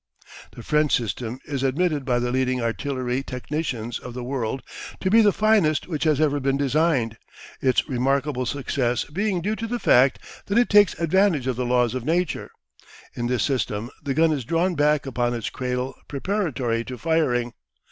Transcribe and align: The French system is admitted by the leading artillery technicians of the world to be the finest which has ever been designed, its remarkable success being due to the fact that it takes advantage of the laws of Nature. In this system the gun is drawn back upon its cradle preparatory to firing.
The 0.53 0.63
French 0.63 0.95
system 0.95 1.37
is 1.45 1.61
admitted 1.61 2.05
by 2.05 2.17
the 2.17 2.31
leading 2.31 2.59
artillery 2.59 3.21
technicians 3.21 3.99
of 3.99 4.15
the 4.15 4.23
world 4.23 4.63
to 4.99 5.11
be 5.11 5.21
the 5.21 5.31
finest 5.31 5.87
which 5.87 6.05
has 6.05 6.19
ever 6.19 6.39
been 6.39 6.57
designed, 6.57 7.17
its 7.61 7.87
remarkable 7.87 8.47
success 8.47 9.03
being 9.03 9.41
due 9.41 9.55
to 9.55 9.67
the 9.67 9.77
fact 9.77 10.17
that 10.47 10.57
it 10.57 10.69
takes 10.69 10.95
advantage 10.99 11.45
of 11.45 11.55
the 11.55 11.65
laws 11.67 11.93
of 11.93 12.03
Nature. 12.03 12.49
In 13.13 13.27
this 13.27 13.43
system 13.43 13.91
the 14.01 14.15
gun 14.15 14.31
is 14.31 14.43
drawn 14.43 14.73
back 14.73 15.05
upon 15.05 15.35
its 15.35 15.51
cradle 15.51 15.93
preparatory 16.07 16.83
to 16.85 16.97
firing. 16.97 17.53